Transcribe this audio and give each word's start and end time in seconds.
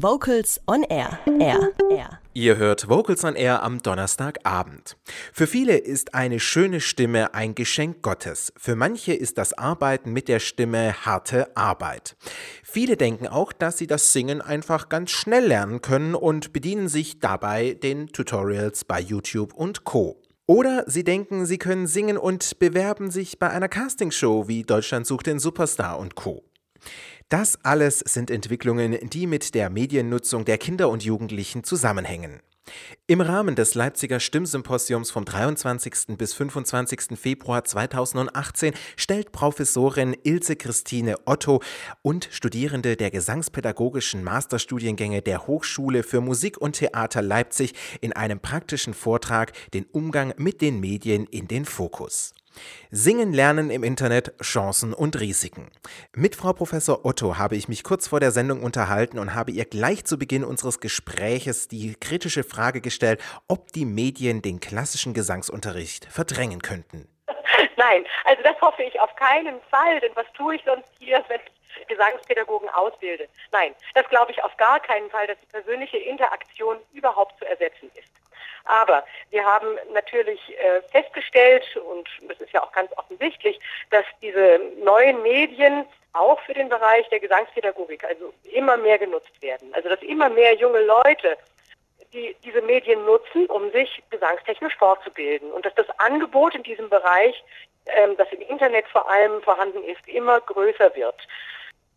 Vocals 0.00 0.60
on 0.68 0.84
Air. 0.84 1.18
Air. 1.40 1.72
Air. 1.90 2.20
Ihr 2.32 2.56
hört 2.56 2.88
Vocals 2.88 3.24
on 3.24 3.34
Air 3.34 3.64
am 3.64 3.82
Donnerstagabend. 3.82 4.96
Für 5.32 5.48
viele 5.48 5.76
ist 5.76 6.14
eine 6.14 6.38
schöne 6.38 6.80
Stimme 6.80 7.34
ein 7.34 7.56
Geschenk 7.56 8.00
Gottes. 8.00 8.52
Für 8.56 8.76
manche 8.76 9.12
ist 9.12 9.38
das 9.38 9.54
Arbeiten 9.54 10.12
mit 10.12 10.28
der 10.28 10.38
Stimme 10.38 11.04
harte 11.04 11.56
Arbeit. 11.56 12.16
Viele 12.62 12.96
denken 12.96 13.26
auch, 13.26 13.52
dass 13.52 13.78
sie 13.78 13.88
das 13.88 14.12
Singen 14.12 14.40
einfach 14.40 14.88
ganz 14.88 15.10
schnell 15.10 15.46
lernen 15.46 15.82
können 15.82 16.14
und 16.14 16.52
bedienen 16.52 16.86
sich 16.86 17.18
dabei 17.18 17.72
den 17.72 18.06
Tutorials 18.06 18.84
bei 18.84 19.00
YouTube 19.00 19.52
und 19.52 19.82
Co. 19.82 20.22
Oder 20.46 20.84
sie 20.86 21.02
denken, 21.02 21.44
sie 21.44 21.58
können 21.58 21.88
singen 21.88 22.18
und 22.18 22.60
bewerben 22.60 23.10
sich 23.10 23.40
bei 23.40 23.50
einer 23.50 23.68
Castingshow 23.68 24.46
wie 24.46 24.62
Deutschland 24.62 25.08
sucht 25.08 25.26
den 25.26 25.40
Superstar 25.40 25.98
und 25.98 26.14
Co. 26.14 26.44
Das 27.28 27.62
alles 27.64 27.98
sind 28.00 28.30
Entwicklungen, 28.30 28.98
die 29.10 29.26
mit 29.26 29.54
der 29.54 29.70
Mediennutzung 29.70 30.44
der 30.44 30.58
Kinder 30.58 30.88
und 30.88 31.04
Jugendlichen 31.04 31.64
zusammenhängen. 31.64 32.40
Im 33.06 33.20
Rahmen 33.20 33.54
des 33.54 33.74
Leipziger 33.74 34.20
Stimmsymposiums 34.20 35.10
vom 35.10 35.24
23. 35.24 36.16
bis 36.18 36.34
25. 36.34 37.18
Februar 37.18 37.64
2018 37.64 38.74
stellt 38.96 39.32
Professorin 39.32 40.16
Ilse 40.22 40.56
Christine 40.56 41.16
Otto 41.24 41.62
und 42.02 42.28
Studierende 42.30 42.96
der 42.96 43.10
gesangspädagogischen 43.10 44.22
Masterstudiengänge 44.22 45.22
der 45.22 45.46
Hochschule 45.46 46.02
für 46.02 46.20
Musik 46.20 46.58
und 46.58 46.74
Theater 46.74 47.22
Leipzig 47.22 47.74
in 48.00 48.12
einem 48.12 48.40
praktischen 48.40 48.94
Vortrag 48.94 49.52
den 49.72 49.84
Umgang 49.86 50.34
mit 50.36 50.60
den 50.60 50.80
Medien 50.80 51.26
in 51.26 51.48
den 51.48 51.64
Fokus. 51.64 52.34
Singen 52.90 53.32
lernen 53.32 53.70
im 53.70 53.84
Internet, 53.84 54.32
Chancen 54.42 54.94
und 54.94 55.18
Risiken. 55.20 55.70
Mit 56.14 56.36
Frau 56.36 56.52
Professor 56.52 57.04
Otto 57.04 57.38
habe 57.38 57.56
ich 57.56 57.68
mich 57.68 57.84
kurz 57.84 58.08
vor 58.08 58.20
der 58.20 58.30
Sendung 58.30 58.62
unterhalten 58.62 59.18
und 59.18 59.34
habe 59.34 59.50
ihr 59.50 59.64
gleich 59.64 60.04
zu 60.04 60.18
Beginn 60.18 60.44
unseres 60.44 60.80
Gespräches 60.80 61.68
die 61.68 61.94
kritische 61.94 62.44
Frage 62.44 62.80
gestellt, 62.80 63.22
ob 63.48 63.72
die 63.72 63.84
Medien 63.84 64.42
den 64.42 64.60
klassischen 64.60 65.14
Gesangsunterricht 65.14 66.06
verdrängen 66.06 66.62
könnten. 66.62 67.08
Nein, 67.76 68.04
also 68.24 68.42
das 68.42 68.60
hoffe 68.60 68.82
ich 68.82 68.98
auf 69.00 69.14
keinen 69.16 69.60
Fall, 69.70 70.00
denn 70.00 70.12
was 70.14 70.26
tue 70.34 70.56
ich 70.56 70.62
sonst 70.64 70.90
hier, 70.98 71.24
wenn 71.28 71.40
ich 71.40 71.86
Gesangspädagogen 71.86 72.68
ausbilde? 72.70 73.28
Nein, 73.52 73.74
das 73.94 74.08
glaube 74.08 74.32
ich 74.32 74.42
auf 74.42 74.56
gar 74.56 74.80
keinen 74.80 75.10
Fall, 75.10 75.26
dass 75.26 75.38
die 75.40 75.46
persönliche 75.46 75.98
Interaktion 75.98 76.78
überhaupt 76.92 77.38
zu 77.38 77.44
ersetzen 77.46 77.90
ist. 77.94 78.17
Aber 78.68 79.04
wir 79.30 79.44
haben 79.44 79.66
natürlich 79.92 80.40
äh, 80.58 80.82
festgestellt, 80.92 81.64
und 81.76 82.08
das 82.28 82.38
ist 82.40 82.52
ja 82.52 82.62
auch 82.62 82.72
ganz 82.72 82.90
offensichtlich, 82.96 83.58
dass 83.90 84.04
diese 84.22 84.60
neuen 84.82 85.22
Medien 85.22 85.84
auch 86.12 86.40
für 86.42 86.54
den 86.54 86.68
Bereich 86.68 87.08
der 87.08 87.20
Gesangspädagogik 87.20 88.04
also 88.04 88.32
immer 88.52 88.76
mehr 88.76 88.98
genutzt 88.98 89.40
werden. 89.40 89.72
Also 89.74 89.88
dass 89.88 90.02
immer 90.02 90.28
mehr 90.28 90.54
junge 90.54 90.80
Leute 90.80 91.36
die 92.12 92.34
diese 92.44 92.62
Medien 92.62 93.04
nutzen, 93.04 93.46
um 93.46 93.70
sich 93.70 94.02
gesangstechnisch 94.10 94.74
fortzubilden. 94.76 95.50
Und 95.52 95.66
dass 95.66 95.74
das 95.74 95.86
Angebot 95.98 96.54
in 96.54 96.62
diesem 96.62 96.88
Bereich, 96.88 97.42
ähm, 97.86 98.16
das 98.16 98.28
im 98.32 98.40
Internet 98.40 98.86
vor 98.88 99.10
allem 99.10 99.42
vorhanden 99.42 99.84
ist, 99.84 100.06
immer 100.06 100.40
größer 100.40 100.94
wird. 100.96 101.16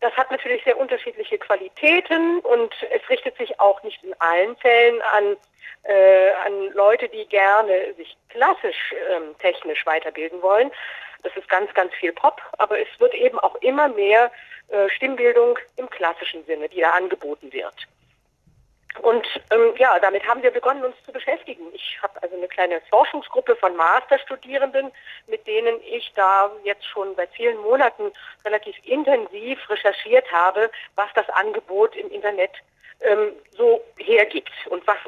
Das 0.02 0.12
hat 0.16 0.30
natürlich 0.30 0.62
sehr 0.64 0.76
unterschiedliche 0.76 1.38
Qualitäten 1.38 2.40
und 2.40 2.74
es 2.90 3.08
richtet 3.08 3.36
sich 3.38 3.58
auch 3.60 3.82
nicht 3.84 4.02
in 4.02 4.14
allen 4.18 4.56
Fällen 4.56 5.00
an 5.02 5.36
äh, 5.84 6.30
an 6.44 6.72
Leute, 6.74 7.08
die 7.08 7.24
gerne 7.26 7.94
sich 7.94 8.16
klassisch 8.28 8.94
ähm, 9.10 9.36
technisch 9.38 9.84
weiterbilden 9.86 10.42
wollen. 10.42 10.70
Das 11.22 11.36
ist 11.36 11.48
ganz, 11.48 11.72
ganz 11.74 11.92
viel 11.94 12.12
Pop, 12.12 12.40
aber 12.58 12.78
es 12.80 12.88
wird 12.98 13.14
eben 13.14 13.38
auch 13.38 13.54
immer 13.56 13.88
mehr 13.88 14.30
äh, 14.68 14.88
Stimmbildung 14.88 15.58
im 15.76 15.88
klassischen 15.88 16.44
Sinne, 16.46 16.68
die 16.68 16.80
da 16.80 16.90
angeboten 16.90 17.52
wird. 17.52 17.86
Und 19.00 19.26
ähm, 19.50 19.74
ja, 19.78 19.98
damit 20.00 20.26
haben 20.26 20.42
wir 20.42 20.50
begonnen, 20.50 20.84
uns 20.84 20.96
zu 21.04 21.12
beschäftigen. 21.12 21.64
Ich 21.72 21.98
habe 22.02 22.22
also 22.22 22.36
eine 22.36 22.48
kleine 22.48 22.80
Forschungsgruppe 22.90 23.56
von 23.56 23.74
Masterstudierenden, 23.74 24.92
mit 25.26 25.46
denen 25.46 25.80
ich 25.82 26.12
da 26.14 26.50
jetzt 26.62 26.84
schon 26.84 27.14
seit 27.16 27.30
vielen 27.30 27.56
Monaten 27.58 28.12
relativ 28.44 28.76
intensiv 28.84 29.58
recherchiert 29.70 30.30
habe, 30.30 30.70
was 30.94 31.08
das 31.14 31.28
Angebot 31.30 31.96
im 31.96 32.10
Internet 32.10 32.52
ähm, 33.00 33.32
so 33.50 33.82
hergibt 33.98 34.52
und 34.68 34.86
was, 34.86 34.98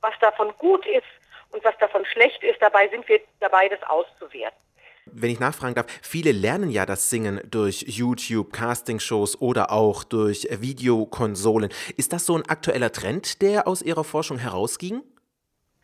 was 0.00 0.18
davon 0.20 0.52
gut 0.58 0.84
ist 0.86 1.06
und 1.52 1.64
was 1.64 1.78
davon 1.78 2.04
schlecht 2.06 2.42
ist. 2.42 2.60
Dabei 2.60 2.88
sind 2.88 3.08
wir 3.08 3.20
dabei, 3.40 3.68
das 3.68 3.82
auszuwerten. 3.84 4.67
Wenn 5.12 5.30
ich 5.30 5.40
nachfragen 5.40 5.74
darf, 5.74 5.86
viele 6.02 6.32
lernen 6.32 6.70
ja 6.70 6.86
das 6.86 7.10
Singen 7.10 7.40
durch 7.50 7.84
YouTube, 7.86 8.52
Castingshows 8.52 9.40
oder 9.40 9.72
auch 9.72 10.04
durch 10.04 10.48
Videokonsolen. 10.50 11.70
Ist 11.96 12.12
das 12.12 12.26
so 12.26 12.36
ein 12.36 12.48
aktueller 12.48 12.92
Trend, 12.92 13.42
der 13.42 13.66
aus 13.66 13.82
Ihrer 13.82 14.04
Forschung 14.04 14.38
herausging? 14.38 15.02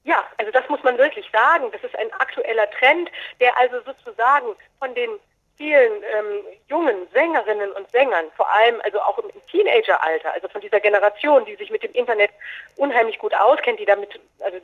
Ja, 0.05 0.23
also 0.39 0.53
das 0.53 0.69
muss 0.69 0.83
man 0.83 0.99
wirklich 0.99 1.27
sagen. 1.33 1.71
Das 1.73 1.83
ist 1.83 1.97
ein 1.99 2.13
aktueller 2.13 2.71
Trend, 2.71 3.11
der 3.41 3.57
also 3.59 3.77
sozusagen 3.85 4.49
von 4.79 4.95
den 4.95 5.11
vielen 5.57 6.03
ähm, 6.03 6.45
jungen 6.69 7.07
Sängerinnen 7.13 7.71
und 7.73 7.91
Sängern, 7.91 8.27
vor 8.37 8.51
allem 8.51 8.81
also 8.83 9.01
auch 9.01 9.19
im 9.19 9.31
Teenageralter, 9.51 10.33
also 10.33 10.49
von 10.49 10.61
dieser 10.61 10.81
Generation, 10.81 11.45
die 11.45 11.55
sich 11.57 11.71
mit 11.71 11.83
dem 11.83 11.93
Internet 11.93 12.31
unheimlich 12.77 13.19
gut 13.19 13.35
auskennt, 13.35 13.79
die 13.79 13.85
damit, 13.85 14.21
also 14.41 14.59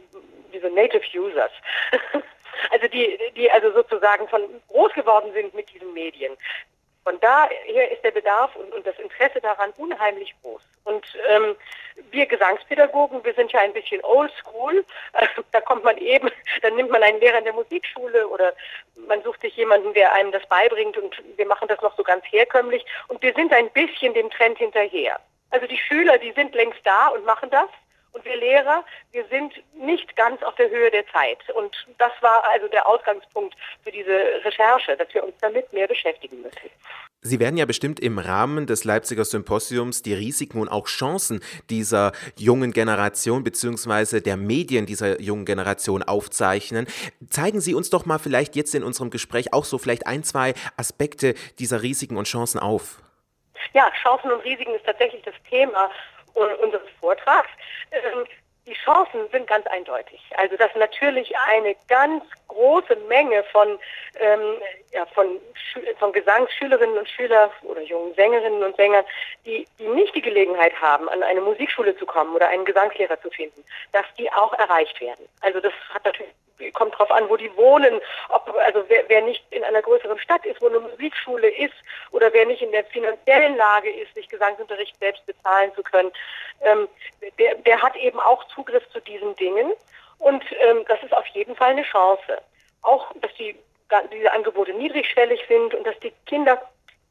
diese 0.52 0.68
Native 0.70 1.02
Users, 1.14 1.52
also 2.70 2.88
die, 2.88 3.18
die 3.36 3.50
also 3.50 3.72
sozusagen 3.72 4.28
von 4.28 4.42
groß 4.68 4.92
geworden 4.92 5.32
sind 5.32 5.54
mit 5.54 5.72
diesen 5.72 5.92
Medien. 5.92 6.36
Von 7.04 7.18
daher 7.20 7.90
ist 7.90 8.04
der 8.04 8.10
Bedarf 8.10 8.54
und, 8.56 8.72
und 8.74 8.86
das 8.86 8.98
Interesse 8.98 9.40
daran 9.40 9.72
unheimlich 9.78 10.34
groß. 10.42 10.62
Und 10.84 11.06
ähm, 11.28 11.56
wir 12.10 12.26
Gesangspädagogen, 12.26 13.24
wir 13.24 13.34
sind 13.34 13.52
ja 13.52 13.60
ein 13.60 13.72
bisschen 13.72 14.02
oldschool. 14.04 14.84
Da 15.52 15.60
kommt 15.60 15.82
man 15.84 15.96
eben, 15.98 16.30
dann 16.62 16.76
nimmt 16.76 16.90
man 16.90 17.02
einen 17.02 17.20
Lehrer 17.20 17.38
in 17.38 17.44
der 17.44 17.52
Musikschule 17.52 18.28
oder 18.28 18.54
man 18.94 19.22
sucht 19.22 19.40
sich 19.40 19.56
jemanden, 19.56 19.94
der 19.94 20.12
einem 20.12 20.30
das 20.30 20.46
beibringt 20.46 20.96
und 20.96 21.20
wir 21.36 21.46
machen 21.46 21.68
das 21.68 21.80
noch 21.80 21.96
so 21.96 22.02
ganz 22.02 22.24
herkömmlich. 22.30 22.84
Und 23.08 23.22
wir 23.22 23.34
sind 23.34 23.52
ein 23.52 23.70
bisschen 23.70 24.14
dem 24.14 24.30
Trend 24.30 24.58
hinterher. 24.58 25.18
Also 25.50 25.66
die 25.66 25.78
Schüler, 25.78 26.18
die 26.18 26.32
sind 26.32 26.54
längst 26.54 26.80
da 26.84 27.08
und 27.08 27.24
machen 27.24 27.50
das. 27.50 27.68
Und 28.12 28.24
wir 28.24 28.36
Lehrer, 28.36 28.84
wir 29.12 29.24
sind 29.26 29.52
nicht 29.74 30.16
ganz 30.16 30.42
auf 30.42 30.54
der 30.56 30.70
Höhe 30.70 30.90
der 30.90 31.06
Zeit. 31.08 31.38
Und 31.54 31.86
das 31.98 32.12
war 32.20 32.44
also 32.52 32.66
der 32.68 32.86
Ausgangspunkt 32.86 33.54
für 33.82 33.92
diese 33.92 34.44
Recherche, 34.44 34.96
dass 34.96 35.12
wir 35.14 35.24
uns 35.24 35.34
damit 35.40 35.72
mehr 35.72 35.86
beschäftigen 35.86 36.42
müssen. 36.42 36.70
Sie 37.22 37.38
werden 37.38 37.58
ja 37.58 37.66
bestimmt 37.66 38.00
im 38.00 38.18
Rahmen 38.18 38.66
des 38.66 38.84
Leipziger 38.84 39.26
Symposiums 39.26 40.00
die 40.00 40.14
Risiken 40.14 40.58
und 40.58 40.70
auch 40.70 40.86
Chancen 40.86 41.40
dieser 41.68 42.12
jungen 42.38 42.72
Generation 42.72 43.44
bzw. 43.44 44.20
der 44.20 44.38
Medien 44.38 44.86
dieser 44.86 45.20
jungen 45.20 45.44
Generation 45.44 46.02
aufzeichnen. 46.02 46.86
Zeigen 47.28 47.60
Sie 47.60 47.74
uns 47.74 47.90
doch 47.90 48.06
mal 48.06 48.18
vielleicht 48.18 48.56
jetzt 48.56 48.74
in 48.74 48.82
unserem 48.82 49.10
Gespräch 49.10 49.52
auch 49.52 49.66
so 49.66 49.76
vielleicht 49.76 50.06
ein, 50.06 50.24
zwei 50.24 50.54
Aspekte 50.78 51.34
dieser 51.58 51.82
Risiken 51.82 52.16
und 52.16 52.26
Chancen 52.26 52.58
auf. 52.58 53.02
Ja, 53.74 53.90
Chancen 54.02 54.32
und 54.32 54.40
Risiken 54.40 54.74
ist 54.74 54.86
tatsächlich 54.86 55.22
das 55.22 55.34
Thema 55.48 55.90
unseres 56.34 56.88
Vortrags. 57.00 57.48
Ähm, 57.90 58.24
die 58.66 58.74
Chancen 58.74 59.28
sind 59.32 59.46
ganz 59.46 59.66
eindeutig. 59.66 60.20
Also 60.36 60.56
dass 60.56 60.74
natürlich 60.76 61.32
eine 61.48 61.74
ganz 61.88 62.22
große 62.48 62.94
Menge 63.08 63.42
von, 63.44 63.78
ähm, 64.18 64.56
ja, 64.92 65.06
von, 65.06 65.40
von 65.98 66.12
Gesangsschülerinnen 66.12 66.98
und 66.98 67.08
Schülern 67.08 67.50
oder 67.62 67.80
jungen 67.80 68.14
Sängerinnen 68.14 68.62
und 68.62 68.76
Sängern, 68.76 69.04
die, 69.44 69.66
die 69.78 69.88
nicht 69.88 70.14
die 70.14 70.22
Gelegenheit 70.22 70.78
haben, 70.80 71.08
an 71.08 71.22
eine 71.22 71.40
Musikschule 71.40 71.96
zu 71.96 72.06
kommen 72.06 72.34
oder 72.34 72.48
einen 72.48 72.64
Gesangslehrer 72.64 73.20
zu 73.20 73.30
finden, 73.30 73.64
dass 73.92 74.04
die 74.18 74.30
auch 74.32 74.52
erreicht 74.52 75.00
werden. 75.00 75.26
Also 75.40 75.60
das 75.60 75.72
hat 75.92 76.04
natürlich 76.04 76.30
kommt 76.72 76.98
drauf 76.98 77.10
an, 77.10 77.28
wo 77.28 77.36
die 77.36 77.54
wohnen, 77.56 78.00
ob 78.28 78.54
also 78.64 78.84
wer, 78.88 79.04
wer 79.08 79.22
nicht 79.22 79.44
in 79.50 79.64
einer 79.64 79.82
größeren 79.82 80.18
Stadt 80.18 80.44
ist, 80.46 80.60
wo 80.60 80.68
eine 80.68 80.80
Musikschule 80.80 81.48
ist 81.48 81.74
oder 82.10 82.32
wer 82.32 82.46
nicht 82.46 82.62
in 82.62 82.72
der 82.72 82.84
finanziellen 82.84 83.56
Lage 83.56 83.90
ist, 83.90 84.14
sich 84.14 84.28
Gesangsunterricht 84.28 84.98
selbst 84.98 85.24
bezahlen 85.26 85.72
zu 85.74 85.82
können, 85.82 86.10
ähm, 86.62 86.88
der, 87.38 87.54
der 87.56 87.82
hat 87.82 87.96
eben 87.96 88.20
auch 88.20 88.44
Zugriff 88.48 88.88
zu 88.90 89.00
diesen 89.00 89.34
Dingen. 89.36 89.72
Und 90.18 90.44
ähm, 90.60 90.84
das 90.88 91.02
ist 91.02 91.14
auf 91.14 91.26
jeden 91.28 91.56
Fall 91.56 91.70
eine 91.70 91.82
Chance. 91.82 92.40
Auch, 92.82 93.10
dass 93.16 93.32
die, 93.34 93.56
diese 94.12 94.32
Angebote 94.32 94.72
niedrigschwellig 94.72 95.40
sind 95.48 95.74
und 95.74 95.86
dass 95.86 95.98
die 96.00 96.12
Kinder 96.26 96.60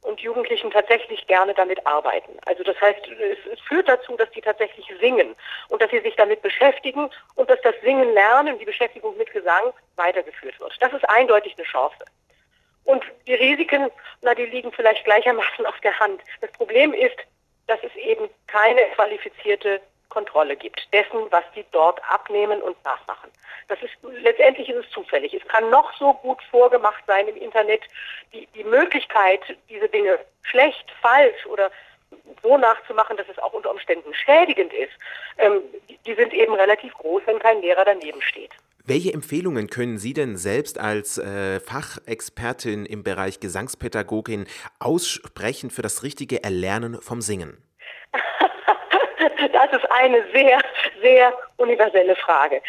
und 0.01 0.22
Jugendlichen 0.22 0.72
tatsächlich 0.72 1.28
gerne 1.28 1.54
damit 1.54 1.86
arbeiten. 1.86 2.38
Also 2.46 2.63
das 2.63 2.80
heißt, 2.80 3.00
es, 3.07 3.54
es, 3.54 3.60
führt 3.62 3.88
dazu, 3.88 4.16
dass 4.16 4.30
die 4.31 4.42
tatsächlich 4.42 4.86
singen 5.00 5.36
und 5.69 5.81
dass 5.81 5.92
sie 5.92 6.00
sich 6.00 6.16
damit 6.16 6.42
beschäftigen 6.42 7.10
und 7.36 7.50
dass 7.50 7.62
das 7.62 7.75
Singen 7.81 8.13
lernen, 8.13 8.57
die 8.60 8.66
Beschäftigung 8.66 9.18
mit 9.18 9.31
Gesang 9.31 9.74
weitergeführt 9.98 10.60
wird. 10.60 10.75
Das 10.80 10.94
ist 10.94 11.07
eindeutig 11.10 11.56
eine 11.57 11.66
Chance. 11.66 11.98
Und 12.86 13.04
die 13.28 13.36
Risiken, 13.36 13.92
na, 14.22 14.34
die 14.34 14.46
liegen 14.46 14.72
vielleicht 14.72 15.04
gleichermaßen 15.04 15.66
auf 15.66 15.80
der 15.81 16.00
Hand. 16.00 16.22
Das 16.42 16.52
Problem 16.54 16.94
ist, 16.94 17.18
dass 17.68 17.80
es 17.84 17.95
eben 17.95 18.30
keine 18.48 18.81
qualifizierte 18.95 19.80
Kontrolle 20.10 20.56
gibt 20.56 20.82
dessen, 20.94 21.20
was 21.30 21.44
die 21.56 21.66
dort 21.72 22.02
abnehmen 22.10 22.62
und 22.62 22.76
nachmachen. 22.84 23.30
Das 23.68 23.80
ist 23.82 23.94
letztendlich 24.24 24.70
ist 24.70 24.86
es 24.86 24.92
zufällig. 24.92 25.34
Es 25.34 25.48
kann 25.48 25.70
noch 25.70 25.96
so 25.98 26.14
gut 26.14 26.42
vorgemacht 26.50 27.04
sein 27.08 27.28
im 27.28 27.38
Internet. 27.38 27.82
Die, 28.34 28.48
die 28.56 28.64
Möglichkeit, 28.64 29.42
diese 29.70 29.88
Dinge 29.88 30.20
schlecht, 30.44 30.92
falsch 31.02 31.46
oder 31.46 31.72
so 32.42 32.58
nachzumachen, 32.58 33.18
dass 33.18 33.30
es 33.30 33.38
auch 33.40 33.54
unter 33.54 33.72
Umständen 33.72 34.14
schädigend 34.14 34.74
ist, 34.74 34.94
ähm, 35.38 35.62
die 36.06 36.16
sind 36.16 36.34
eben 36.34 36.54
relativ 36.54 36.94
groß, 36.94 37.22
wenn 37.26 37.40
kein 37.40 37.62
Lehrer 37.62 37.86
daneben 37.86 38.22
steht. 38.22 38.52
Welche 38.86 39.14
Empfehlungen 39.14 39.70
können 39.70 40.00
Sie 40.00 40.14
denn 40.14 40.36
selbst 40.36 40.80
als 40.80 41.20
äh, 41.20 41.60
Fachexpertin 41.60 42.88
im 42.88 43.04
Bereich 43.04 43.40
Gesangspädagogin 43.40 44.48
aussprechen 44.80 45.70
für 45.70 45.84
das 45.84 46.02
richtige 46.02 46.44
Erlernen 46.44 47.00
vom 47.00 47.22
Singen? 47.22 47.62
Das 49.51 49.72
ist 49.72 49.92
eine 49.92 50.24
sehr, 50.34 50.60
sehr 51.01 51.34
universelle 51.57 52.16
Frage. 52.16 52.62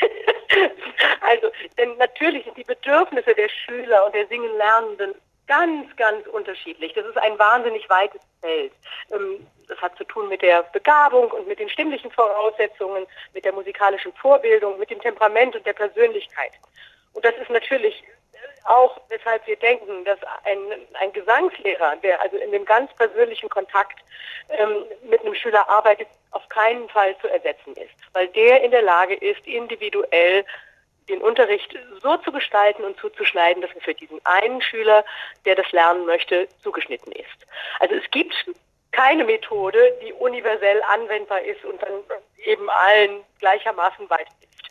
also, 1.20 1.50
denn 1.78 1.96
natürlich 1.96 2.44
sind 2.44 2.56
die 2.56 2.64
Bedürfnisse 2.64 3.34
der 3.34 3.48
Schüler 3.48 4.06
und 4.06 4.14
der 4.14 4.26
Singenlernenden 4.26 5.14
ganz, 5.46 5.94
ganz 5.96 6.26
unterschiedlich. 6.28 6.92
Das 6.94 7.06
ist 7.06 7.18
ein 7.18 7.38
wahnsinnig 7.38 7.88
weites 7.90 8.20
Feld. 8.40 8.72
Ähm, 9.12 9.46
das 9.68 9.78
hat 9.80 9.96
zu 9.96 10.04
tun 10.04 10.28
mit 10.28 10.42
der 10.42 10.62
Begabung 10.62 11.30
und 11.30 11.48
mit 11.48 11.58
den 11.58 11.68
stimmlichen 11.68 12.10
Voraussetzungen, 12.10 13.06
mit 13.32 13.44
der 13.44 13.52
musikalischen 13.52 14.12
Vorbildung, 14.14 14.78
mit 14.78 14.90
dem 14.90 15.00
Temperament 15.00 15.56
und 15.56 15.66
der 15.66 15.72
Persönlichkeit. 15.72 16.52
Und 17.12 17.24
das 17.24 17.34
ist 17.36 17.50
natürlich 17.50 18.02
auch, 18.64 19.00
weshalb 19.08 19.46
wir 19.46 19.56
denken, 19.56 20.04
dass 20.04 20.18
ein, 20.44 20.58
ein 20.94 21.12
Gesangslehrer, 21.12 21.96
der 21.96 22.20
also 22.20 22.36
in 22.36 22.52
dem 22.52 22.64
ganz 22.64 22.92
persönlichen 22.94 23.48
Kontakt 23.48 23.98
ähm, 24.48 24.84
mit 25.08 25.20
einem 25.20 25.34
Schüler 25.34 25.68
arbeitet, 25.68 26.08
auf 26.30 26.48
keinen 26.48 26.88
Fall 26.88 27.16
zu 27.18 27.28
ersetzen 27.28 27.74
ist, 27.74 27.94
weil 28.12 28.28
der 28.28 28.62
in 28.62 28.70
der 28.70 28.82
Lage 28.82 29.14
ist, 29.14 29.46
individuell 29.46 30.44
den 31.08 31.20
Unterricht 31.20 31.76
so 32.02 32.16
zu 32.18 32.32
gestalten 32.32 32.82
und 32.82 32.98
zuzuschneiden, 32.98 33.62
dass 33.62 33.70
er 33.74 33.82
für 33.82 33.94
diesen 33.94 34.24
einen 34.24 34.62
Schüler, 34.62 35.04
der 35.44 35.54
das 35.54 35.70
lernen 35.72 36.06
möchte, 36.06 36.48
zugeschnitten 36.62 37.12
ist. 37.12 37.46
Also 37.78 37.94
es 37.94 38.10
gibt 38.10 38.34
keine 38.92 39.24
Methode, 39.24 39.98
die 40.02 40.12
universell 40.12 40.82
anwendbar 40.88 41.42
ist 41.42 41.64
und 41.64 41.82
dann 41.82 41.92
eben 42.44 42.70
allen 42.70 43.24
gleichermaßen 43.40 44.08
weiterhilft. 44.08 44.70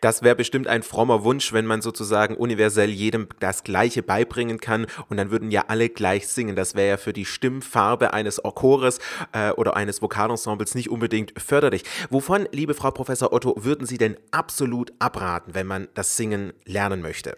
Das 0.00 0.22
wäre 0.22 0.34
bestimmt 0.34 0.66
ein 0.66 0.82
frommer 0.82 1.24
Wunsch, 1.24 1.52
wenn 1.52 1.66
man 1.66 1.82
sozusagen 1.82 2.34
universell 2.34 2.88
jedem 2.88 3.28
das 3.38 3.64
Gleiche 3.64 4.02
beibringen 4.02 4.58
kann 4.58 4.86
und 5.10 5.18
dann 5.18 5.30
würden 5.30 5.50
ja 5.50 5.64
alle 5.68 5.90
gleich 5.90 6.26
singen. 6.28 6.56
Das 6.56 6.74
wäre 6.74 6.88
ja 6.88 6.96
für 6.96 7.12
die 7.12 7.26
Stimmfarbe 7.26 8.14
eines 8.14 8.40
Chores 8.42 8.98
äh, 9.32 9.50
oder 9.50 9.76
eines 9.76 10.00
Vokalensembles 10.00 10.74
nicht 10.74 10.88
unbedingt 10.90 11.38
förderlich. 11.38 11.82
Wovon, 12.08 12.48
liebe 12.50 12.72
Frau 12.72 12.90
Professor 12.90 13.32
Otto, 13.32 13.54
würden 13.58 13.86
Sie 13.86 13.98
denn 13.98 14.16
absolut 14.30 14.90
abraten, 15.00 15.54
wenn 15.54 15.66
man 15.66 15.88
das 15.94 16.16
Singen 16.16 16.54
lernen 16.64 17.02
möchte? 17.02 17.36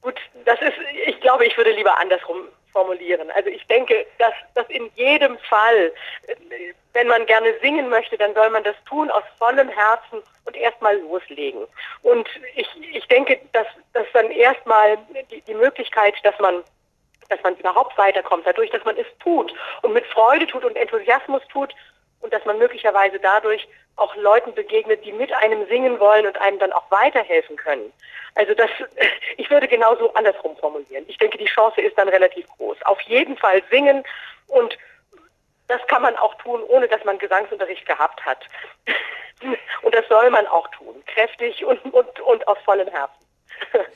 Gut, 0.00 0.14
das 0.44 0.60
ist, 0.60 0.74
ich 1.08 1.20
glaube, 1.20 1.44
ich 1.44 1.56
würde 1.56 1.72
lieber 1.72 1.98
andersrum 1.98 2.36
formulieren. 2.76 3.30
Also 3.30 3.48
ich 3.48 3.66
denke, 3.68 4.06
dass, 4.18 4.34
dass 4.54 4.68
in 4.68 4.90
jedem 4.96 5.38
Fall, 5.38 5.94
wenn 6.92 7.08
man 7.08 7.24
gerne 7.24 7.54
singen 7.62 7.88
möchte, 7.88 8.18
dann 8.18 8.34
soll 8.34 8.50
man 8.50 8.64
das 8.64 8.76
tun 8.84 9.10
aus 9.10 9.22
vollem 9.38 9.70
Herzen 9.70 10.22
und 10.44 10.54
erstmal 10.54 10.98
loslegen. 10.98 11.66
Und 12.02 12.28
ich, 12.54 12.68
ich 12.92 13.06
denke, 13.08 13.40
dass, 13.52 13.66
dass 13.94 14.06
dann 14.12 14.30
erstmal 14.30 14.98
die, 15.30 15.40
die 15.40 15.54
Möglichkeit, 15.54 16.14
dass 16.22 16.38
man 16.38 16.62
dass 17.28 17.42
man 17.42 17.56
überhaupt 17.56 17.98
weiterkommt, 17.98 18.46
dadurch, 18.46 18.70
dass 18.70 18.84
man 18.84 18.96
es 18.96 19.06
tut 19.18 19.52
und 19.82 19.92
mit 19.92 20.06
Freude 20.06 20.46
tut 20.46 20.64
und 20.64 20.76
Enthusiasmus 20.76 21.42
tut 21.48 21.74
und 22.20 22.32
dass 22.32 22.44
man 22.44 22.58
möglicherweise 22.58 23.18
dadurch 23.18 23.66
auch 23.96 24.14
Leuten 24.16 24.54
begegnet, 24.54 25.04
die 25.04 25.12
mit 25.12 25.32
einem 25.32 25.66
singen 25.68 25.98
wollen 26.00 26.26
und 26.26 26.38
einem 26.38 26.58
dann 26.58 26.72
auch 26.72 26.90
weiterhelfen 26.90 27.56
können. 27.56 27.92
Also 28.34 28.54
das, 28.54 28.70
ich 29.36 29.50
würde 29.50 29.68
genauso 29.68 30.12
andersrum 30.14 30.56
formulieren. 30.56 31.04
Ich 31.08 31.18
denke, 31.18 31.38
die 31.38 31.46
Chance 31.46 31.80
ist 31.80 31.96
dann 31.96 32.08
relativ 32.08 32.46
groß. 32.56 32.76
Auf 32.84 33.00
jeden 33.02 33.36
Fall 33.36 33.62
singen 33.70 34.04
und 34.48 34.76
das 35.68 35.84
kann 35.88 36.02
man 36.02 36.14
auch 36.16 36.34
tun, 36.36 36.62
ohne 36.68 36.86
dass 36.88 37.04
man 37.04 37.18
Gesangsunterricht 37.18 37.86
gehabt 37.86 38.24
hat. 38.24 38.44
Und 39.82 39.94
das 39.94 40.06
soll 40.08 40.30
man 40.30 40.46
auch 40.46 40.66
tun, 40.68 41.02
kräftig 41.06 41.62
und, 41.64 41.84
und, 41.92 42.20
und 42.20 42.48
aus 42.48 42.56
vollem 42.64 42.88
Herzen. 42.88 43.26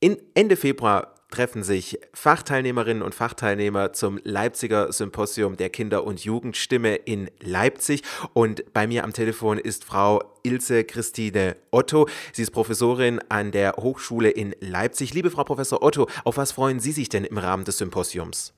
In 0.00 0.32
Ende 0.34 0.56
Februar 0.56 1.14
treffen 1.30 1.62
sich 1.62 1.98
Fachteilnehmerinnen 2.14 3.02
und 3.02 3.14
Fachteilnehmer 3.14 3.92
zum 3.92 4.18
Leipziger 4.24 4.92
Symposium 4.92 5.56
der 5.56 5.70
Kinder- 5.70 6.04
und 6.04 6.24
Jugendstimme 6.24 6.96
in 6.96 7.30
Leipzig. 7.40 8.02
Und 8.32 8.72
bei 8.72 8.86
mir 8.86 9.04
am 9.04 9.12
Telefon 9.12 9.58
ist 9.58 9.84
Frau 9.84 10.22
Ilse 10.42 10.84
Christine 10.84 11.56
Otto. 11.70 12.08
Sie 12.32 12.42
ist 12.42 12.50
Professorin 12.50 13.20
an 13.28 13.52
der 13.52 13.72
Hochschule 13.76 14.30
in 14.30 14.54
Leipzig. 14.60 15.14
Liebe 15.14 15.30
Frau 15.30 15.44
Professor 15.44 15.82
Otto, 15.82 16.08
auf 16.24 16.36
was 16.36 16.52
freuen 16.52 16.80
Sie 16.80 16.92
sich 16.92 17.08
denn 17.08 17.24
im 17.24 17.38
Rahmen 17.38 17.64
des 17.64 17.78
Symposiums? 17.78 18.54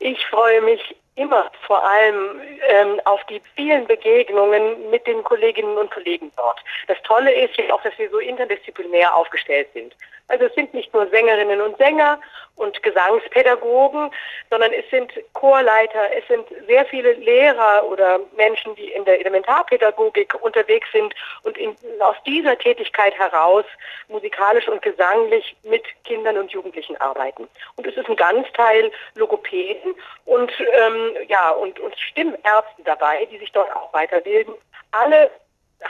Ich 0.00 0.18
freue 0.26 0.62
mich 0.62 0.80
immer 1.14 1.50
vor 1.66 1.84
allem 1.84 2.40
ähm, 2.68 3.00
auf 3.04 3.24
die 3.26 3.40
vielen 3.54 3.86
Begegnungen 3.86 4.90
mit 4.90 5.06
den 5.06 5.22
Kolleginnen 5.24 5.76
und 5.76 5.90
Kollegen 5.90 6.32
dort. 6.36 6.60
Das 6.88 7.00
Tolle 7.02 7.32
ist 7.32 7.56
ja 7.56 7.72
auch, 7.74 7.82
dass 7.82 7.98
wir 7.98 8.10
so 8.10 8.18
interdisziplinär 8.18 9.14
aufgestellt 9.14 9.68
sind. 9.74 9.94
Also 10.28 10.46
es 10.46 10.54
sind 10.54 10.72
nicht 10.72 10.92
nur 10.94 11.06
Sängerinnen 11.08 11.60
und 11.60 11.76
Sänger 11.76 12.18
und 12.56 12.82
Gesangspädagogen, 12.82 14.10
sondern 14.50 14.72
es 14.72 14.88
sind 14.90 15.12
Chorleiter, 15.32 16.00
es 16.16 16.26
sind 16.28 16.46
sehr 16.66 16.84
viele 16.86 17.12
Lehrer 17.14 17.84
oder 17.86 18.20
Menschen, 18.36 18.74
die 18.76 18.92
in 18.92 19.04
der 19.04 19.20
Elementarpädagogik 19.20 20.34
unterwegs 20.42 20.86
sind 20.92 21.14
und 21.42 21.58
in, 21.58 21.76
aus 22.00 22.16
dieser 22.24 22.56
Tätigkeit 22.56 23.14
heraus 23.18 23.64
musikalisch 24.08 24.68
und 24.68 24.80
gesanglich 24.82 25.56
mit 25.64 25.82
Kindern 26.04 26.38
und 26.38 26.50
Jugendlichen 26.52 26.96
arbeiten. 26.98 27.48
Und 27.76 27.86
es 27.86 27.96
ist 27.96 28.08
ein 28.08 28.16
Ganzteil 28.16 28.90
Logopäden 29.14 29.94
und 30.24 30.52
ähm, 30.72 31.01
ja 31.28 31.50
und, 31.50 31.78
und 31.80 31.98
Stimmärzte 31.98 32.82
dabei, 32.84 33.26
die 33.26 33.38
sich 33.38 33.52
dort 33.52 33.74
auch 33.74 33.92
weiterbilden. 33.92 34.54
Alle 34.92 35.30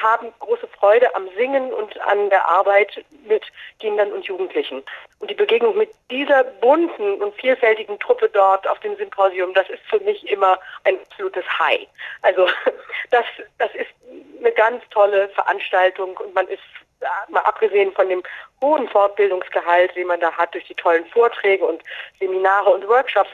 haben 0.00 0.32
große 0.38 0.66
Freude 0.68 1.14
am 1.14 1.28
Singen 1.36 1.72
und 1.72 2.00
an 2.00 2.30
der 2.30 2.48
Arbeit 2.48 3.04
mit 3.26 3.44
Kindern 3.78 4.12
und 4.12 4.24
Jugendlichen. 4.24 4.82
Und 5.18 5.30
die 5.30 5.34
Begegnung 5.34 5.76
mit 5.76 5.90
dieser 6.10 6.44
bunten 6.44 7.20
und 7.22 7.34
vielfältigen 7.34 7.98
Truppe 7.98 8.30
dort 8.32 8.66
auf 8.66 8.80
dem 8.80 8.96
Symposium, 8.96 9.52
das 9.54 9.68
ist 9.68 9.82
für 9.88 10.00
mich 10.00 10.26
immer 10.30 10.58
ein 10.84 10.98
absolutes 10.98 11.44
High. 11.58 11.86
Also 12.22 12.48
das, 13.10 13.24
das 13.58 13.74
ist 13.74 13.90
eine 14.38 14.52
ganz 14.52 14.82
tolle 14.90 15.28
Veranstaltung 15.30 16.16
und 16.16 16.34
man 16.34 16.48
ist 16.48 16.62
mal 17.28 17.40
abgesehen 17.40 17.92
von 17.92 18.08
dem 18.08 18.22
hohen 18.60 18.88
Fortbildungsgehalt, 18.88 19.94
den 19.96 20.06
man 20.06 20.20
da 20.20 20.32
hat 20.32 20.54
durch 20.54 20.64
die 20.66 20.74
tollen 20.74 21.04
Vorträge 21.06 21.64
und 21.64 21.82
Seminare 22.18 22.70
und 22.70 22.86
Workshops, 22.86 23.30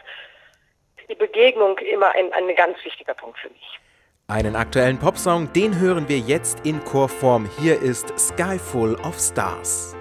die 1.09 1.15
Begegnung 1.15 1.79
immer 1.79 2.11
ein, 2.11 2.33
ein 2.33 2.55
ganz 2.57 2.77
wichtiger 2.85 3.15
Punkt 3.15 3.39
für 3.39 3.49
mich. 3.49 3.81
Einen 4.27 4.57
aktuellen 4.57 4.99
Popsong, 4.99 5.51
den 5.55 5.79
hören 5.79 6.07
wir 6.09 6.19
jetzt 6.19 6.67
in 6.67 6.85
Chorform. 6.85 7.49
Hier 7.61 7.81
ist 7.81 8.13
Sky 8.19 8.59
Full 8.59 8.95
of 8.97 9.19
Stars. 9.19 9.97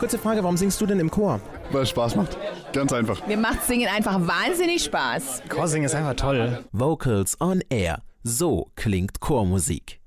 Kurze 0.00 0.18
Frage, 0.18 0.42
warum 0.42 0.56
singst 0.56 0.80
du 0.80 0.86
denn 0.86 0.98
im 0.98 1.08
Chor? 1.08 1.40
Weil 1.70 1.82
es 1.82 1.90
Spaß 1.90 2.16
macht. 2.16 2.36
Ganz 2.72 2.92
einfach. 2.92 3.24
Mir 3.28 3.36
macht 3.36 3.62
Singen 3.62 3.88
einfach 3.88 4.18
wahnsinnig 4.26 4.82
Spaß. 4.82 5.44
Chorsingen 5.48 5.86
ist 5.86 5.94
einfach 5.94 6.16
toll. 6.16 6.64
Vocals 6.72 7.40
on 7.40 7.62
Air. 7.70 8.02
So 8.24 8.72
klingt 8.74 9.20
Chormusik. 9.20 10.01